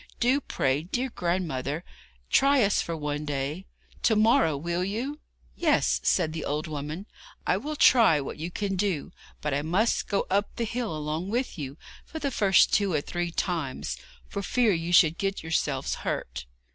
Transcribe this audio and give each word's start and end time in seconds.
Do, 0.19 0.39
pray, 0.41 0.81
dear 0.81 1.09
grandmother, 1.11 1.83
try 2.31 2.63
us 2.63 2.81
for 2.81 2.97
one 2.97 3.23
day 3.23 3.67
to 4.01 4.15
morrow 4.15 4.57
will 4.57 4.83
you?' 4.83 5.19
'Yes,' 5.55 6.01
said 6.03 6.33
the 6.33 6.43
old 6.43 6.65
woman, 6.65 7.05
'I 7.45 7.57
will 7.57 7.75
try 7.75 8.19
what 8.19 8.37
you 8.39 8.49
can 8.49 8.75
do; 8.75 9.11
but 9.41 9.53
I 9.53 9.61
must 9.61 10.07
go 10.07 10.25
up 10.27 10.55
the 10.55 10.63
hill 10.65 10.97
along 10.97 11.29
with 11.29 11.55
you 11.55 11.77
for 12.03 12.17
the 12.17 12.31
first 12.31 12.73
two 12.73 12.91
or 12.93 13.01
three 13.01 13.29
times, 13.29 13.95
for 14.27 14.41
fear 14.41 14.73
you 14.73 14.91
should 14.91 15.19
get 15.19 15.43
yourselves 15.43 15.93
hurt.' 16.01 16.47